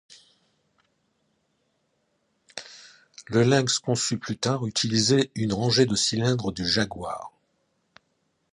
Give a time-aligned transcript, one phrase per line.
[3.27, 7.31] Le Lynx conçu plus tard utilisait une rangée de cylindres du Jaguar.